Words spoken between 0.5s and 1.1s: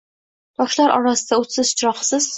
Toshlar